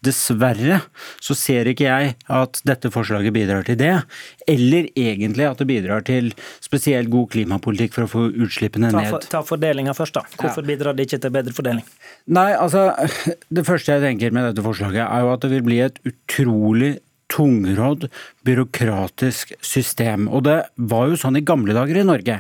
Dessverre 0.06 0.82
så 1.24 1.36
ser 1.38 1.70
ikke 1.72 1.88
jeg 1.88 2.16
at 2.40 2.62
dette 2.68 2.92
forslaget 2.94 3.34
bidrar 3.36 3.66
til 3.68 3.80
det, 3.80 3.94
eller 4.50 4.90
egentlig 4.94 5.48
at 5.48 5.62
det 5.62 5.68
bidrar 5.70 6.06
til 6.08 6.32
spesielt 6.64 7.12
god 7.14 7.32
klimapolitikk 7.34 7.96
for 7.96 8.06
å 8.06 8.12
få 8.12 8.26
utslippene 8.46 8.92
ned. 8.92 9.10
Ta, 9.10 9.14
for, 9.16 9.30
ta 9.38 9.44
fordelinga 9.46 9.96
først, 9.98 10.18
da. 10.18 10.26
Hvorfor 10.38 10.64
ja. 10.64 10.70
bidrar 10.74 10.98
det 10.98 11.08
ikke 11.10 11.22
til 11.26 11.34
bedre 11.36 11.56
fordeling? 11.56 11.88
Nei, 12.36 12.52
altså, 12.54 12.88
Det 13.50 13.66
første 13.68 13.96
jeg 13.96 14.04
tenker 14.04 14.34
med 14.36 14.50
dette 14.50 14.64
forslaget, 14.66 15.04
er 15.06 15.26
jo 15.26 15.34
at 15.34 15.44
det 15.46 15.52
vil 15.54 15.66
bli 15.66 15.82
et 15.86 16.00
utrolig 16.08 16.96
tungrodd, 17.32 18.08
byråkratisk 18.46 19.54
system. 19.66 20.28
Og 20.30 20.46
det 20.46 20.58
var 20.76 21.10
jo 21.10 21.20
sånn 21.20 21.40
i 21.40 21.44
gamle 21.46 21.74
dager 21.76 21.98
i 22.00 22.06
Norge 22.06 22.40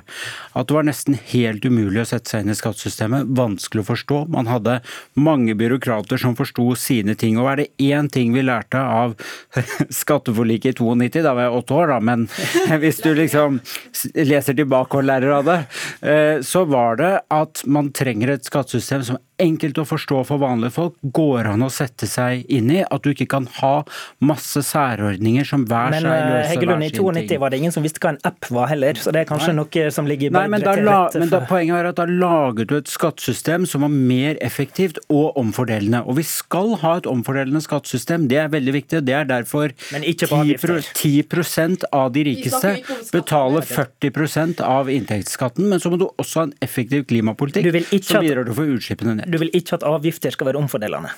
at 0.56 0.70
det 0.70 0.76
var 0.76 0.86
nesten 0.88 1.18
helt 1.32 1.66
umulig 1.66 2.04
å 2.04 2.08
sette 2.10 2.32
seg 2.32 2.44
inn 2.44 2.54
i 2.54 2.58
skattesystemet. 2.58 3.32
Vanskelig 3.38 3.84
å 3.84 3.90
forstå. 3.90 4.20
Man 4.34 4.50
hadde 4.52 4.80
mange 5.18 5.56
byråkrater 5.58 6.22
som 6.22 6.38
forsto 6.38 6.68
sine 6.80 7.18
ting. 7.20 7.40
Og 7.42 7.50
er 7.52 7.64
det 7.64 7.70
én 7.82 8.10
ting 8.12 8.36
vi 8.36 8.46
lærte 8.46 8.80
av 8.80 9.16
skatteforliket 10.02 10.76
i 10.76 10.86
92, 10.86 11.24
da 11.26 11.36
var 11.36 11.48
jeg 11.48 11.60
åtte 11.60 11.80
år, 11.80 11.94
da, 11.96 12.00
men 12.12 12.28
hvis 12.84 13.02
du 13.04 13.12
liksom 13.18 13.60
leser 14.16 14.58
tilbake 14.58 15.00
og 15.00 15.08
lærer 15.10 15.38
av 15.40 15.50
det, 15.50 15.60
eh, 16.06 16.36
så 16.46 16.66
var 16.70 17.02
det 17.02 17.14
at 17.34 17.66
man 17.66 17.92
trenger 17.96 18.36
et 18.36 18.48
skattesystem 18.48 19.06
som 19.08 19.22
enkelt 19.42 19.80
å 19.82 19.86
forstå 19.88 20.22
for 20.30 20.42
vanlige 20.42 20.74
folk, 20.76 20.96
går 21.16 21.50
an 21.52 21.66
å 21.66 21.70
sette 21.74 22.08
seg 22.10 22.46
inn 22.52 22.70
i. 22.72 22.82
At 22.86 23.04
du 23.04 23.12
ikke 23.12 23.28
kan 23.36 23.48
ha 23.60 23.74
masse 24.24 24.62
særordninger 24.66 25.48
som 25.48 25.66
hver 25.68 25.92
men, 25.94 26.06
seg 26.06 26.12
eh, 26.12 26.30
løser 26.32 26.52
Heggelund, 26.54 26.82
hver 26.82 26.86
i 26.86 26.90
sin 26.92 27.04
92 27.04 27.28
ting. 27.30 27.42
var 27.44 27.54
det 27.54 27.60
ingen 27.62 27.76
som 27.76 27.86
visste 27.86 28.04
hva 28.04 28.14
en 28.16 28.22
app 28.30 28.50
var 28.56 28.72
heller, 28.72 29.00
så 29.02 29.14
det 29.16 29.24
er 29.24 29.30
kanskje 29.30 29.52
Nei. 29.54 29.58
noe 29.62 29.92
som 29.96 30.10
ligger 30.10 30.34
Nei, 30.36 30.46
bedre 30.46 30.54
men, 30.56 30.66
da 30.66 30.76
til 30.76 30.90
rette 30.90 31.24
men 31.24 31.34
da, 31.34 31.42
poenget 31.50 31.80
er 31.80 31.90
at 31.92 32.00
da 32.00 32.08
laget 32.10 32.72
du 32.72 32.78
et 32.78 32.92
skattesystem 32.92 33.68
som 33.70 33.86
var 33.86 33.94
mer 33.94 34.40
effektivt 34.46 35.02
og 35.10 35.38
omfordelende. 35.42 36.04
Og 36.06 36.20
vi 36.20 36.26
skal 36.28 36.76
ha 36.84 36.96
et 37.02 37.10
omfordelende 37.10 37.64
skattesystem, 37.64 38.30
det 38.32 38.40
er 38.44 38.52
veldig 38.54 38.76
viktig. 38.78 39.04
Det 39.06 39.16
er 39.18 39.28
derfor 39.30 39.74
Men 39.92 40.06
ikke 40.08 40.30
10, 40.32 40.58
pro- 40.62 40.80
10 40.80 41.86
av 41.92 42.12
de 42.16 42.24
rikeste 42.30 42.76
betaler 43.12 43.66
40% 43.68 44.62
av 44.66 44.90
inntektsskatten. 44.92 45.68
Men 45.70 45.82
så 45.82 45.92
må 45.92 46.00
du 46.00 46.08
også 46.08 46.42
ha 46.42 46.48
en 46.50 46.56
effektiv 46.66 47.06
klimapolitikk 47.10 47.66
Du 47.68 47.74
vil 47.76 47.88
ikke 47.90 48.14
som 48.14 48.26
bidrar 48.26 48.48
til 48.48 48.56
å 48.56 48.58
få 48.58 48.68
utslippene 48.76 49.16
ned. 49.20 49.25
Du 49.26 49.40
vil 49.42 49.50
ikke 49.54 49.80
at 49.80 49.86
avgifter 49.88 50.34
skal 50.34 50.50
være 50.50 50.62
omfordelende? 50.62 51.10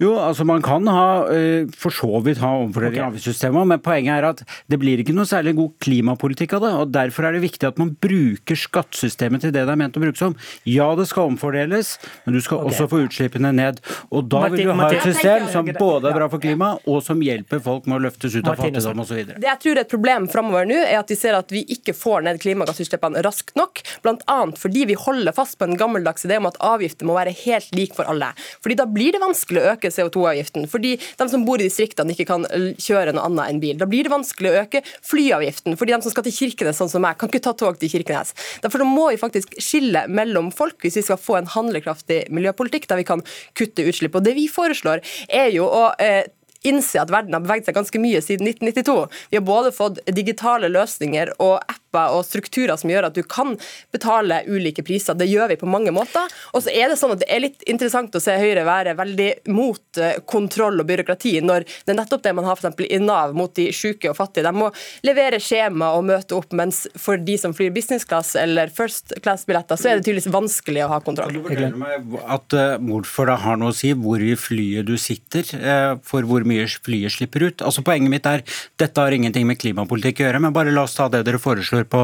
Jo, 0.00 0.14
altså 0.16 0.46
man 0.48 0.62
kan 0.64 0.86
ha, 0.88 1.26
eh, 1.28 1.66
for 1.76 1.92
så 1.92 2.22
vidt 2.24 2.38
ha 2.40 2.48
omfordeling 2.62 2.96
i 2.96 3.00
Ok. 3.02 3.06
avgiftssystemet, 3.10 3.66
men 3.68 3.78
poenget 3.84 4.16
er 4.16 4.24
at 4.30 4.42
det 4.68 4.78
blir 4.80 4.98
ikke 5.02 5.12
noe 5.12 5.28
særlig 5.28 5.54
god 5.58 5.74
klimapolitikk 5.84 6.54
av 6.56 6.60
det. 6.64 6.70
og 6.72 6.92
Derfor 6.92 7.26
er 7.28 7.32
det 7.36 7.42
viktig 7.44 7.68
at 7.68 7.76
man 7.78 7.90
bruker 8.00 8.56
skattesystemet 8.56 9.40
til 9.44 9.52
det 9.52 9.66
det 9.66 9.68
er 9.68 9.76
ment 9.76 9.96
å 9.96 10.00
brukes 10.00 10.18
som. 10.18 10.34
Ja, 10.64 10.94
det 10.96 11.06
skal 11.10 11.28
omfordeles, 11.30 11.98
men 12.24 12.34
du 12.34 12.40
skal 12.40 12.58
okay. 12.58 12.70
også 12.72 12.88
få 12.88 13.02
utslippene 13.06 13.52
ned. 13.54 13.80
Og 14.10 14.28
da 14.28 14.40
Martin- 14.40 14.56
vil 14.56 14.66
du 14.66 14.72
ha 14.72 14.88
et 14.90 15.02
system 15.02 15.48
som 15.52 15.66
både 15.66 16.08
er 16.08 16.16
bra 16.16 16.28
for 16.32 16.38
klimaet, 16.40 16.80
og 16.88 17.02
som 17.04 17.20
hjelper 17.20 17.60
folk 17.60 17.86
med 17.86 18.00
å 18.00 18.04
løftes 18.08 18.34
ut 18.36 18.48
av 18.48 18.56
fattigdom 18.56 19.00
osv. 19.04 19.20
Det 19.36 19.44
jeg 19.50 19.60
tror 19.60 19.76
er 19.76 19.80
et 19.84 19.92
problem 19.92 20.28
framover 20.28 20.64
nå, 20.66 20.80
er 20.80 20.98
at 20.98 21.08
de 21.08 21.14
ser 21.16 21.34
at 21.36 21.50
vi 21.52 21.64
ikke 21.68 21.92
får 21.92 22.24
ned 22.24 22.40
klimagassutslippene 22.40 23.20
raskt 23.22 23.54
nok. 23.54 23.82
Bl.a. 24.02 24.40
fordi 24.56 24.86
vi 24.86 24.94
holder 24.94 25.32
fast 25.36 25.58
på 25.58 25.68
en 25.68 25.76
gammeldags 25.76 26.24
idé 26.24 26.38
om 26.40 26.46
at 26.46 26.56
avgifter 26.58 27.04
må 27.04 27.14
være 27.20 27.36
helt 27.44 27.68
lik 27.76 27.94
for 27.94 28.04
alle. 28.08 28.32
Fordi 28.62 28.76
Da 28.80 28.86
blir 28.86 29.12
det 29.12 29.20
vanskelig 29.20 29.60
å 29.60 29.72
øke 29.76 29.89
CO2-avgiften. 29.94 30.66
Fordi 30.70 30.96
de 30.98 31.28
som 31.30 31.44
bor 31.46 31.60
i 31.60 31.68
distriktene 31.68 32.14
ikke 32.14 32.28
kan 32.30 32.46
kjøre 32.80 33.14
noe 33.16 33.26
annet 33.28 33.52
enn 33.52 33.62
bil. 33.62 33.78
Da 33.80 33.88
blir 33.90 34.06
det 34.06 34.14
vanskelig 34.14 34.52
å 34.52 34.58
øke 34.64 34.82
flyavgiften. 34.86 35.78
Fordi 35.80 35.94
de 35.94 36.00
som 36.06 36.14
skal 36.14 36.26
til 36.26 36.36
Kirkenes, 36.36 36.80
sånn 36.80 36.92
som 36.92 37.04
meg, 37.04 37.18
kan 37.20 37.30
ikke 37.30 37.44
ta 37.44 37.54
tog 37.56 37.78
til 37.80 37.92
Kirkenes. 37.92 38.34
Derfor 38.64 38.84
må 38.88 39.10
vi 39.12 39.20
faktisk 39.20 39.56
skille 39.60 40.06
mellom 40.10 40.50
folk 40.54 40.80
hvis 40.84 41.00
vi 41.00 41.06
skal 41.06 41.20
få 41.20 41.40
en 41.40 41.50
handlekraftig 41.50 42.24
miljøpolitikk 42.34 42.88
der 42.90 43.00
vi 43.02 43.08
kan 43.08 43.24
kutte 43.58 43.86
utslipp. 43.86 44.18
Og 44.18 44.26
det 44.26 44.36
vi 44.38 44.48
foreslår, 44.50 45.04
er 45.28 45.50
jo 45.54 45.68
å 45.68 45.90
eh, 46.02 46.24
innse 46.66 47.00
at 47.00 47.10
verden 47.12 47.34
har 47.36 47.44
beveget 47.44 47.68
seg 47.68 47.76
ganske 47.78 48.00
mye 48.02 48.20
siden 48.24 48.48
1992. 48.50 48.96
Vi 49.30 49.38
har 49.38 49.46
både 49.46 49.72
fått 49.72 50.00
digitale 50.12 50.68
løsninger 50.72 51.32
og 51.38 51.60
apper 51.64 52.14
og 52.14 52.24
strukturer 52.26 52.76
som 52.78 52.90
gjør 52.92 53.08
at 53.08 53.16
du 53.16 53.22
kan 53.26 53.56
betale 53.94 54.42
ulike 54.46 54.84
priser. 54.86 55.16
Det 55.18 55.26
gjør 55.30 55.50
vi 55.50 55.58
på 55.60 55.70
mange 55.70 55.92
måter. 55.94 56.30
Og 56.54 56.64
så 56.64 56.72
er 56.74 56.90
det 56.90 56.98
sånn 57.00 57.14
at 57.16 57.22
det 57.24 57.30
er 57.32 57.42
litt 57.46 57.64
interessant 57.70 58.14
å 58.14 58.22
se 58.22 58.36
Høyre 58.40 58.64
være 58.68 58.94
veldig 58.98 59.30
mot 59.50 60.00
eh, 60.00 60.20
kontroll 60.28 60.80
og 60.80 60.88
byråkrati, 60.88 61.34
når 61.44 61.66
det 61.66 61.94
er 61.94 61.98
nettopp 61.98 62.24
det 62.24 62.34
man 62.36 62.46
har 62.48 62.60
for 62.60 62.84
i 62.84 63.00
Nav 63.00 63.34
mot 63.36 63.52
de 63.56 63.70
syke 63.74 64.10
og 64.12 64.18
fattige. 64.18 64.46
De 64.46 64.54
må 64.54 64.70
levere 65.06 65.40
skjema 65.42 65.92
og 65.96 66.06
møte 66.10 66.36
opp, 66.36 66.52
mens 66.56 66.84
for 67.00 67.20
de 67.20 67.36
som 67.40 67.54
flyr 67.56 67.72
business 67.74 68.06
class 68.08 68.34
eller 68.38 68.70
first 68.74 69.14
class-billetter, 69.24 69.80
så 69.80 69.90
er 69.90 69.98
det 69.98 70.06
tydeligvis 70.06 70.30
vanskelig 70.32 70.84
å 70.86 70.92
ha 70.94 71.00
kontroll. 71.04 71.34
Du 71.34 71.42
fortelle 71.44 71.80
meg 71.80 72.20
at 72.26 72.56
eh, 72.56 72.76
hvorfor 72.90 73.32
det 73.32 73.38
har 73.44 73.60
noe 73.60 73.74
å 73.74 73.76
si 73.76 73.92
hvor 73.96 74.22
i 74.22 74.36
flyet 74.38 74.88
du 74.88 74.96
sitter, 75.00 75.48
eh, 75.58 75.96
for 76.06 76.26
hvor 76.28 76.46
mye 76.50 76.66
flyet 76.70 77.14
slipper 77.14 77.46
ut. 77.48 77.62
Altså 77.66 77.84
Poenget 77.86 78.10
mitt 78.12 78.26
er 78.28 78.42
dette 78.80 79.00
har 79.00 79.14
ingenting 79.16 79.46
med 79.48 79.58
klimapolitikk 79.62 80.20
å 80.20 80.26
gjøre, 80.26 80.40
men 80.44 80.54
bare 80.56 80.74
la 80.74 80.84
oss 80.86 80.96
ta 80.98 81.08
det 81.12 81.22
dere 81.28 81.40
foreslår 81.42 81.86
på, 81.90 82.02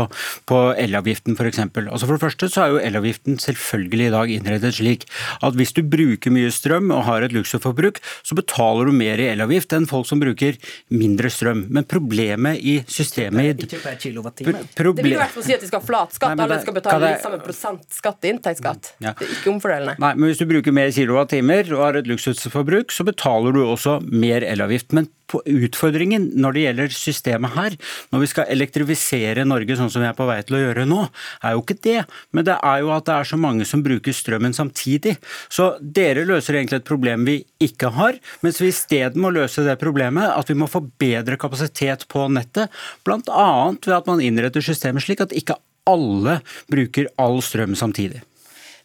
på 0.49 0.61
elavgiften 0.81 1.37
f.eks. 1.37 1.61
Altså 1.67 2.07
for 2.09 2.17
det 2.17 2.25
første 2.25 2.49
så 2.53 2.65
er 2.65 2.73
jo 2.75 2.81
elavgiften 2.83 3.39
selvfølgelig 3.43 4.07
i 4.09 4.15
dag 4.15 4.33
innrettet 4.39 4.79
slik 4.79 5.07
at 5.45 5.57
hvis 5.59 5.75
du 5.77 5.83
bruker 5.83 6.33
mye 6.35 6.51
strøm 6.55 6.91
og 6.95 7.05
har 7.09 7.27
et 7.27 7.35
luksusforbruk, 7.37 8.01
så 8.27 8.37
betaler 8.39 8.89
du 8.91 8.95
mer 8.97 9.21
i 9.23 9.29
elavgift 9.35 9.73
enn 9.77 9.87
folk 9.91 10.07
som 10.09 10.21
bruker 10.23 10.57
mindre 10.95 11.31
strøm. 11.33 11.67
Men 11.73 11.85
problemet 11.89 12.61
i 12.63 12.79
systemet 12.91 13.63
i 13.63 13.67
Ikke 13.67 13.83
per 13.83 13.97
kilowattime. 14.01 14.55
Pro- 14.77 14.93
Det 14.97 15.05
vil 15.05 15.13
i 15.17 15.21
hvert 15.21 15.35
fall 15.35 15.45
si 15.47 15.55
at 15.57 15.61
de 15.65 15.69
skal 15.71 15.81
ha 15.83 15.87
flat 15.87 16.15
skatt. 16.17 16.39
Alle 16.47 16.61
skal 16.63 16.75
betale 16.77 17.01
det- 17.07 17.23
samme 17.23 17.41
prosent 17.43 17.83
skatt 17.93 18.21
til 18.23 18.35
inntektsskatt. 18.35 18.93
Ja. 19.01 19.13
Det 19.19 19.27
er 19.29 19.35
ikke 19.37 19.53
omfordelende. 19.55 19.97
Nei, 19.99 20.15
men 20.15 20.29
hvis 20.31 20.39
du 20.39 20.47
bruker 20.47 20.73
mer 20.73 20.91
kilowattimer 20.93 21.73
og 21.75 21.81
har 21.85 21.97
et 22.01 22.07
luksusforbruk, 22.11 22.91
så 22.93 23.05
betaler 23.05 23.53
du 23.53 23.61
også 23.65 23.99
mer 24.13 24.36
elavgift. 24.45 24.93
Men 24.97 25.09
på 25.31 25.41
utfordringen 25.49 26.29
når 26.39 26.55
det 26.55 26.65
gjelder 26.65 26.95
systemet 26.95 27.55
her, 27.57 27.77
når 28.13 28.23
vi 28.23 28.29
skal 28.31 28.51
elektrifisere 28.53 29.47
Norge 29.49 29.79
sånn 29.79 29.91
som 29.93 30.05
vi 30.05 30.09
er 30.11 30.17
på 30.19 30.27
vei 30.29 30.39
til 30.47 30.59
å 30.59 30.63
gjøre 30.63 30.87
nå, 30.89 31.01
er 31.43 31.57
jo 31.57 31.65
ikke 31.65 31.79
det. 31.87 31.99
Men 32.37 32.47
det 32.49 32.59
er 32.61 32.83
jo 32.85 32.93
at 32.95 33.09
det 33.09 33.17
er 33.17 33.31
så 33.33 33.41
mange 33.41 33.67
som 33.69 33.83
bruker 33.87 34.17
strømmen 34.17 34.55
samtidig. 34.57 35.17
Så 35.53 35.73
dere 35.81 36.27
løser 36.29 36.59
egentlig 36.59 36.83
et 36.83 36.89
problem 36.89 37.27
vi 37.29 37.41
ikke 37.63 37.91
har, 37.97 38.21
mens 38.45 38.61
vi 38.63 38.71
isteden 38.73 39.25
må 39.25 39.33
løse 39.35 39.65
det 39.67 39.79
problemet 39.83 40.31
at 40.31 40.53
vi 40.53 40.59
må 40.59 40.71
få 40.71 40.85
bedre 41.01 41.39
kapasitet 41.41 42.07
på 42.13 42.29
nettet, 42.33 42.73
bl.a. 43.07 43.51
ved 43.73 43.99
at 43.99 44.09
man 44.11 44.23
innretter 44.23 44.65
systemet 44.65 45.07
slik 45.07 45.25
at 45.25 45.35
ikke 45.37 45.59
alle 45.87 46.41
bruker 46.71 47.11
all 47.23 47.39
strøm 47.45 47.77
samtidig. 47.79 48.23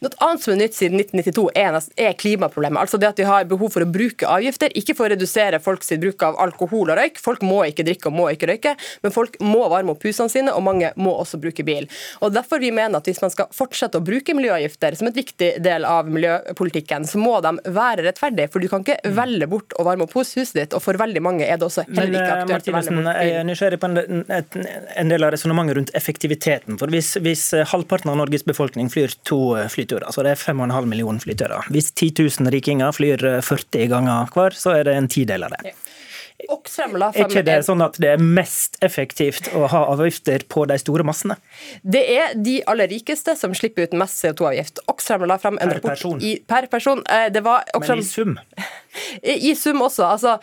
Noe 0.01 0.15
annet 0.25 0.41
som 0.41 0.55
er 0.55 0.58
nytt 0.58 0.74
siden 0.74 0.98
1992 0.98 1.41
er, 1.62 2.13
klimaproblemet. 2.17 2.79
Altså 2.81 2.98
det 2.98 3.12
at 3.12 3.20
vi 3.22 3.25
har 3.27 3.43
behov 3.46 3.70
for 3.75 3.86
å 3.86 3.89
bruke 3.89 4.25
avgifter, 4.25 4.74
ikke 4.74 4.96
for 4.98 5.05
å 5.05 5.12
redusere 5.13 5.60
folks 5.62 5.91
bruk 6.01 6.24
av 6.25 6.39
alkohol 6.41 6.89
og 6.89 6.98
røyk. 6.98 7.20
Folk 7.22 7.43
må 7.46 7.60
ikke 7.67 7.86
drikke 7.86 8.10
og 8.10 8.15
må 8.17 8.25
ikke 8.34 8.50
røyke, 8.50 8.72
men 9.03 9.13
folk 9.13 9.38
må 9.46 9.67
varme 9.70 9.93
opp 9.93 10.01
husene 10.08 10.34
sine, 10.34 10.55
og 10.58 10.65
mange 10.65 10.89
må 10.98 11.13
også 11.22 11.38
bruke 11.43 11.62
bil. 11.67 11.86
Og 12.25 12.34
Derfor 12.34 12.63
vi 12.63 12.72
mener 12.74 12.98
at 12.98 13.05
hvis 13.05 13.22
man 13.22 13.29
skal 13.29 13.51
fortsette 13.53 14.00
å 14.01 14.05
bruke 14.08 14.34
miljøavgifter 14.34 14.98
som 14.98 15.12
et 15.12 15.20
viktig 15.22 15.51
del 15.62 15.86
av 15.86 16.10
miljøpolitikken, 16.10 17.05
så 17.05 17.22
må 17.22 17.36
de 17.46 17.53
være 17.70 18.08
rettferdige. 18.08 18.50
For 18.50 18.65
du 18.65 18.72
kan 18.74 18.81
ikke 18.81 19.13
velge 19.13 19.51
bort 19.53 19.77
å 19.77 19.86
varme 19.86 20.10
opp 20.10 20.17
huset 20.17 20.58
ditt, 20.58 20.74
og 20.74 20.81
for 20.81 20.98
veldig 20.98 21.22
mange 21.22 21.46
er 21.46 21.62
det 21.62 21.70
også 21.70 21.86
heller 21.91 22.17
ikke 22.17 22.25
eh, 22.25 22.41
aktuelt 22.48 22.72
å 22.74 22.77
velge 22.79 22.98
bort 22.98 23.12
bort 23.12 23.22
jeg 23.22 23.29
bil. 23.29 23.38
er 23.38 23.48
nysgjerrig 23.51 23.81
på 23.86 23.91
en, 23.91 24.25
en 25.05 25.13
del 25.13 25.29
av 25.29 25.36
resonnementet 25.38 25.77
rundt 25.77 25.96
effektiviteten. 26.01 26.81
For 26.81 26.89
hvis, 26.89 27.13
hvis 27.22 27.46
eh, 27.53 27.70
halvparten 27.70 28.10
av 28.10 28.17
Norges 28.24 28.50
befolkning 28.50 28.89
flyr 28.89 29.13
to 29.29 29.43
eh, 29.60 29.70
flyturer, 29.92 30.12
så 30.16 30.24
det 30.24 30.32
er 30.32 30.40
5,5 30.42 30.86
millioner 30.88 31.20
flyturer. 31.20 31.68
Hvis 31.72 31.92
10 31.92 32.12
000 32.42 32.52
rikinger 32.54 32.92
flyr 32.96 33.24
eh, 33.26 33.42
40 33.44 33.88
ganger 33.92 34.32
hver, 34.34 34.52
så 34.56 34.76
er 34.80 34.84
det 34.88 34.96
en 34.98 35.08
tidel 35.12 35.44
av 35.44 35.52
det. 35.58 35.74
Oxfam 36.50 36.96
la 36.98 37.12
Er 37.14 37.28
ikke 37.28 37.44
det 37.46 37.60
sånn 37.68 37.84
at 37.86 38.00
det 38.02 38.16
er 38.16 38.22
mest 38.22 38.80
effektivt 38.82 39.52
å 39.54 39.68
ha 39.70 39.84
avgifter 39.94 40.42
på 40.50 40.64
de 40.66 40.78
store 40.82 41.06
massene? 41.06 41.36
Det 41.84 42.02
er 42.16 42.34
de 42.34 42.64
aller 42.72 42.90
rikeste 42.90 43.36
som 43.38 43.54
slipper 43.54 43.86
ut 43.86 43.94
mest 43.94 44.18
CO2-avgift. 44.24 44.82
Oxfam 44.90 45.28
la 45.30 45.38
frem 45.38 45.60
en 45.62 45.70
Per 45.70 45.84
person. 45.86 46.18
i 46.22 46.40
per 46.48 46.66
person. 46.72 47.04
Eh, 47.06 47.30
Det 47.30 47.44
var 47.46 47.64
Men 47.80 48.00
i 48.00 48.04
sum? 48.04 48.40
I 49.22 49.54
sum 49.56 49.82
også. 49.82 50.04
altså 50.16 50.40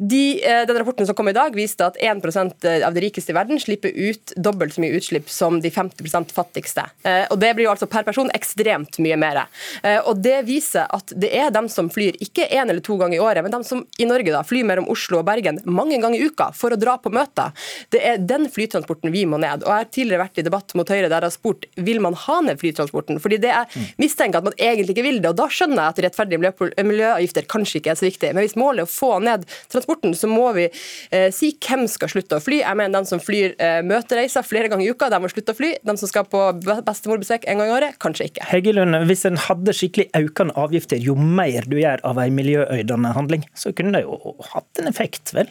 de, 0.00 0.44
eh, 0.44 0.66
den 0.66 0.78
rapporten 0.78 1.06
som 1.06 1.14
kom 1.14 1.28
i 1.28 1.32
dag, 1.32 1.54
viste 1.54 1.82
at 1.86 1.96
1% 1.98 2.64
av 2.86 2.94
de 2.94 3.00
rikeste 3.02 3.32
i 3.32 3.34
verden 3.34 3.58
slipper 3.58 3.90
ut 3.90 4.32
dobbelt 4.36 4.76
så 4.76 4.82
mye 4.84 4.94
utslipp 4.94 5.28
som 5.28 5.58
de 5.60 5.70
50 5.74 6.30
fattigste. 6.32 6.84
Eh, 7.02 7.26
Og 7.30 7.38
Det 7.38 7.54
blir 7.56 7.64
jo 7.64 7.72
altså 7.72 7.88
per 7.90 8.04
person 8.04 8.30
ekstremt 8.30 8.98
mye 8.98 9.16
mer. 9.18 9.46
Eh, 9.82 9.98
Og 10.06 10.22
Det 10.22 10.44
viser 10.46 10.86
at 10.88 11.12
det 11.18 11.32
er 11.34 11.50
dem 11.50 11.68
som 11.68 11.90
flyr 11.90 12.14
ikke 12.22 12.48
én 12.48 12.70
eller 12.70 12.80
to 12.80 12.96
ganger 12.96 13.16
i 13.16 13.18
året, 13.18 13.42
men 13.42 13.50
dem 13.50 13.64
som 13.64 13.84
i 13.98 14.04
Norge 14.04 14.30
da 14.30 14.42
flyr 14.42 14.64
mellom 14.64 14.88
Oslo 14.88 15.18
og 15.18 15.26
Bergen 15.26 15.60
mange 15.66 16.00
ganger 16.00 16.20
i 16.20 16.26
uka 16.30 16.52
for 16.54 16.70
å 16.70 16.78
dra 16.78 16.96
på 16.98 17.10
møter. 17.10 17.50
Det 17.90 18.00
er 18.00 18.18
den 18.18 18.46
flytransporten 18.48 19.10
vi 19.10 19.24
må 19.26 19.38
ned. 19.40 19.64
Og 19.64 19.68
Jeg 19.68 19.82
har 19.82 19.84
tidligere 19.84 20.28
vært 20.28 20.38
i 20.38 20.42
debatt 20.42 20.74
mot 20.74 20.88
Høyre 20.88 21.08
der 21.08 21.20
jeg 21.20 21.22
har 21.22 21.30
spurt 21.30 21.66
vil 21.76 22.00
man 22.00 22.14
ha 22.14 22.40
ned 22.40 22.58
flytransporten. 22.60 23.18
Fordi 23.20 23.40
det 23.40 23.50
jeg 23.50 23.94
mistenker 23.98 24.38
at 24.38 24.44
man 24.44 24.52
egentlig 24.58 24.94
ikke 24.94 25.02
vil 25.02 25.20
det. 25.20 25.30
Og 25.30 25.36
da 25.36 25.48
skjønner 25.48 25.82
jeg 25.82 25.88
at 25.88 26.02
rettferdige 26.06 26.84
miljøavgifter 26.86 27.46
kanskje 27.50 27.80
ikke 27.80 27.90
er 27.90 27.98
så 27.98 28.06
viktig. 28.06 28.32
Men 28.32 28.44
hvis 28.46 28.56
målet 28.56 28.84
er 28.84 28.86
å 28.86 28.94
få 28.94 29.20
ned 29.22 29.44
transporten, 29.88 30.14
så 30.14 30.28
må 30.28 30.52
vi 30.52 30.68
eh, 31.10 31.30
si 31.32 31.56
hvem 31.56 31.86
skal 31.88 32.08
slutte 32.08 32.38
å 32.38 32.42
fly. 32.42 32.60
Jeg 32.62 32.76
mener 32.76 33.00
de 33.00 33.08
som 33.08 33.20
flyr 33.20 33.54
eh, 33.58 33.80
møtereiser 33.82 34.42
flere 34.42 34.68
ganger 34.68 34.86
i 34.86 34.90
uka, 34.92 35.08
de 35.10 35.20
må 35.20 35.28
slutte 35.28 35.52
å 35.52 35.58
fly. 35.58 35.76
De 35.82 35.96
som 35.96 36.08
skal 36.08 36.26
på 36.28 36.40
bestemorbesøk 36.62 37.46
en 37.48 37.58
gang 37.58 37.68
i 37.68 37.76
året, 37.76 37.98
kanskje 38.02 38.28
ikke. 38.28 38.46
Heggelund, 38.48 38.96
hvis 39.08 39.26
en 39.28 39.38
hadde 39.38 39.74
skikkelig 39.76 40.10
økende 40.18 40.56
avgifter, 40.58 40.98
jo 41.00 41.16
mer 41.16 41.66
du 41.68 41.78
gjør 41.80 42.02
av 42.04 42.20
en 42.22 42.36
miljøøydende 42.36 43.14
handling, 43.16 43.46
så 43.56 43.72
kunne 43.72 43.96
det 43.96 44.04
jo 44.04 44.36
hatt 44.52 44.82
en 44.82 44.90
effekt, 44.90 45.34
vel? 45.36 45.50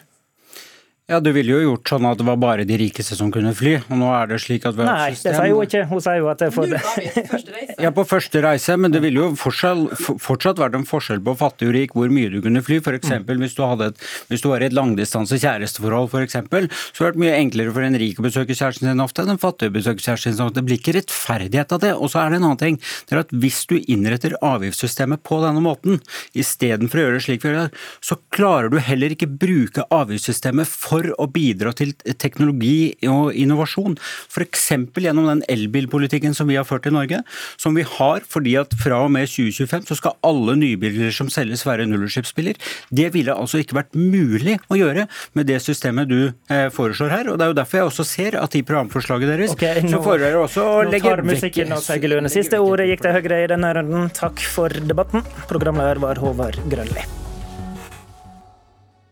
Ja, 1.07 1.21
du 1.23 1.29
ville 1.31 1.53
jo 1.53 1.59
gjort 1.61 1.87
sånn 1.87 2.03
at 2.03 2.19
det 2.19 2.25
var 2.27 2.35
bare 2.35 2.63
de 2.67 2.75
rikeste 2.81 3.15
som 3.15 3.29
kunne 3.31 3.53
fly, 3.55 3.77
og 3.85 3.95
nå 3.95 4.09
er 4.11 4.27
det 4.27 4.41
slik 4.43 4.65
at 4.67 4.75
vi 4.75 4.83
har 4.83 4.89
Nei, 4.91 5.13
et 5.13 5.21
det 5.23 5.31
sa 5.37 5.45
sier 5.45 5.53
hun 5.55 5.63
ikke. 5.63 5.83
Hun 5.87 6.01
sier 6.03 6.17
jo 6.19 6.25
at 6.27 6.41
det 6.41 6.49
er 6.49 6.51
for 6.51 6.67
reise. 6.67 7.75
Ja, 7.85 7.91
på 7.95 8.03
første 8.09 8.41
reise, 8.43 8.75
men 8.75 8.91
det 8.91 8.99
ville 9.05 9.21
jo 9.21 9.29
fortsatt 9.39 10.59
vært 10.59 10.75
en 10.75 10.83
forskjell 10.89 11.21
på 11.23 11.35
fattig 11.39 11.69
og 11.69 11.71
rik 11.77 11.95
hvor 11.95 12.11
mye 12.11 12.27
du 12.33 12.41
kunne 12.43 12.59
fly. 12.59 12.81
For 12.83 12.97
eksempel, 12.97 13.39
hvis 13.39 13.55
du, 13.55 13.61
hadde 13.63 13.87
et, 13.93 14.03
hvis 14.27 14.43
du 14.43 14.49
var 14.51 14.65
i 14.65 14.67
et 14.67 14.75
langdistanse 14.75 15.39
kjæresteforhold, 15.39 16.09
for 16.11 16.25
eksempel, 16.27 16.67
så 16.67 16.75
hadde 16.75 16.97
det 16.97 17.07
vært 17.13 17.21
mye 17.23 17.39
enklere 17.39 17.77
for 17.77 17.87
en 17.87 17.97
rik 18.03 18.19
å 18.19 18.27
besøke 18.27 18.59
kjæresten 18.59 18.91
sin 18.91 19.05
ofte 19.05 19.23
enn 19.23 19.31
en 19.37 19.41
fattig 19.45 19.71
å 19.71 19.75
besøke 19.77 20.03
kjæresten 20.03 20.35
sin 20.35 20.43
ofte. 20.49 20.59
Det 20.59 20.65
blir 20.67 20.81
ikke 20.81 20.97
rettferdighet 20.97 21.77
av 21.77 21.83
det. 21.85 21.93
Og 21.95 22.11
så 22.11 22.25
er 22.25 22.35
det 22.35 22.41
en 22.41 22.49
annen 22.49 22.59
ting. 22.65 22.81
Det 23.07 23.15
er 23.15 23.23
at 23.23 23.31
hvis 23.31 23.61
du 23.71 23.77
innretter 23.79 24.35
avgiftssystemet 24.43 25.23
på 25.23 25.39
denne 25.45 25.63
måten, 25.63 26.03
istedenfor 26.35 26.99
å 26.99 27.07
gjøre 27.07 27.21
det 27.21 27.25
slik 27.29 27.47
vi 27.47 27.53
gjør 27.53 27.59
i 27.61 27.63
dag, 27.63 27.81
så 28.11 28.19
klarer 28.35 28.75
du 28.75 28.79
heller 28.83 29.15
ikke 29.15 29.31
bruke 29.31 29.87
avgiftssystemet 30.01 30.67
for 30.67 30.96
for 30.97 31.13
å 31.21 31.27
bidra 31.31 31.73
til 31.77 31.93
teknologi 32.17 32.95
og 33.07 33.35
innovasjon. 33.37 33.97
F.eks. 34.31 34.67
gjennom 34.97 35.29
den 35.29 35.43
elbilpolitikken 35.51 36.35
som 36.37 36.49
vi 36.49 36.57
har 36.57 36.65
ført 36.67 36.87
i 36.89 36.93
Norge. 36.93 37.21
Som 37.59 37.77
vi 37.77 37.85
har 37.87 38.25
fordi 38.27 38.57
at 38.59 38.73
fra 38.81 39.03
og 39.05 39.13
med 39.13 39.29
2025 39.29 39.87
så 39.91 39.99
skal 39.99 40.17
alle 40.27 40.57
nybiler 40.59 41.13
som 41.15 41.29
selges 41.33 41.65
være 41.67 41.87
nullutslippsbiler. 41.89 42.57
Det 42.89 43.11
ville 43.15 43.35
altså 43.35 43.61
ikke 43.61 43.77
vært 43.79 43.97
mulig 43.97 44.57
å 44.71 44.79
gjøre 44.79 45.07
med 45.37 45.49
det 45.49 45.59
systemet 45.63 46.09
du 46.09 46.19
eh, 46.27 46.67
foreslår 46.73 47.13
her. 47.13 47.31
og 47.31 47.39
Det 47.39 47.47
er 47.47 47.53
jo 47.53 47.59
derfor 47.61 47.81
jeg 47.81 47.91
også 47.91 48.07
ser 48.07 48.39
at 48.41 48.57
i 48.57 48.63
programforslaget 48.67 49.33
deres 49.33 49.53
okay, 49.53 49.83
nå, 49.85 49.93
så 49.93 50.01
foregår 50.01 50.25
dere 50.27 50.43
også 50.45 50.65
å 50.65 50.81
legge 50.87 51.13
vekk 51.17 52.35
Siste 52.37 52.59
ordet 52.61 52.89
gikk 52.91 53.05
til 53.05 53.15
Høyre 53.15 53.43
i 53.43 53.47
denne 53.49 53.71
runden. 53.77 54.11
Takk 54.17 54.41
for 54.55 54.73
debatten. 54.89 55.25
Programleder 55.49 56.01
var 56.03 56.21
Håvard 56.21 56.59
Grønli. 56.71 57.05